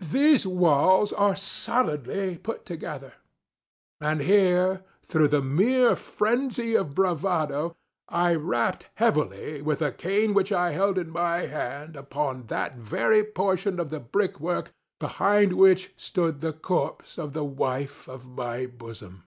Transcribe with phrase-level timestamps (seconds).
[0.00, 3.14] ŌĆöthese walls are solidly put together;
[4.00, 7.74] ŌĆØ and here, through the mere phrenzy of bravado,
[8.08, 13.24] I rapped heavily, with a cane which I held in my hand, upon that very
[13.24, 18.66] portion of the brick work behind which stood the corpse of the wife of my
[18.66, 19.24] bosom.